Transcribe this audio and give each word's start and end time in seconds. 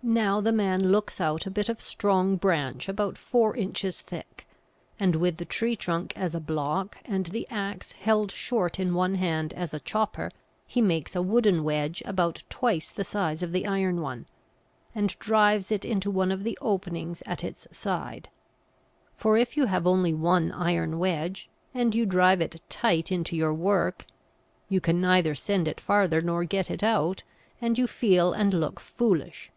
Now 0.00 0.40
the 0.40 0.52
man 0.52 0.88
looks 0.90 1.20
out 1.20 1.44
a 1.44 1.50
bit 1.50 1.68
of 1.68 1.82
strong 1.82 2.36
branch 2.36 2.88
about 2.88 3.18
four 3.18 3.54
inches 3.54 4.00
thick, 4.00 4.46
and 4.98 5.16
with 5.16 5.36
the 5.36 5.44
tree 5.44 5.76
trunk 5.76 6.14
as 6.16 6.34
a 6.34 6.40
block 6.40 6.96
and 7.04 7.26
the 7.26 7.46
axe 7.50 7.92
held 7.92 8.30
short 8.30 8.80
in 8.80 8.94
one 8.94 9.16
hand 9.16 9.52
as 9.52 9.74
a 9.74 9.80
chopper, 9.80 10.30
he 10.66 10.80
makes 10.80 11.14
a 11.14 11.20
wooden 11.20 11.62
wedge 11.62 12.02
about 12.06 12.42
twice 12.48 12.90
the 12.90 13.04
size 13.04 13.42
of 13.42 13.52
the 13.52 13.66
iron 13.66 14.00
one, 14.00 14.24
and 14.94 15.18
drives 15.18 15.70
it 15.70 15.84
into 15.84 16.10
one 16.10 16.32
of 16.32 16.42
the 16.42 16.56
openings 16.62 17.22
at 17.26 17.44
its 17.44 17.68
side. 17.76 18.30
For 19.16 19.36
if 19.36 19.58
you 19.58 19.66
have 19.66 19.86
only 19.86 20.14
one 20.14 20.52
iron 20.52 20.98
wedge, 20.98 21.50
and 21.74 21.94
you 21.94 22.06
drive 22.06 22.40
it 22.40 22.62
tight 22.70 23.12
into 23.12 23.36
your 23.36 23.52
work, 23.52 24.06
you 24.70 24.80
can 24.80 25.02
neither 25.02 25.34
send 25.34 25.68
it 25.68 25.80
farther 25.82 26.22
nor 26.22 26.44
get 26.44 26.70
it 26.70 26.82
out, 26.82 27.24
and 27.60 27.76
you 27.76 27.86
feel 27.86 28.32
and 28.32 28.54
look 28.54 28.80
foolish. 28.80 29.50